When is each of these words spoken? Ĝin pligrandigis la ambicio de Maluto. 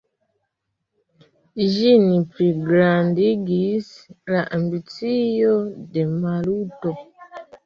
Ĝin 1.73 2.05
pligrandigis 2.31 3.91
la 4.37 4.41
ambicio 4.59 5.53
de 5.93 6.09
Maluto. 6.17 6.97